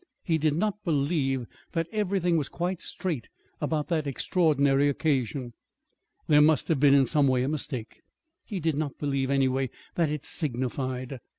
[0.23, 5.53] He did not believe that everything was quite straight about that extraordinary occasion.
[6.27, 8.01] There must have been, in some way, a mistake.
[8.43, 11.19] He did not believe, anyway, that it signified.